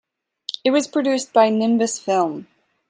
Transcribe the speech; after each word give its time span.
It 0.63 0.71
was 0.71 0.87
produced 0.87 1.31
by 1.31 1.49
Nimbus 1.51 1.99
Film. 1.99 2.47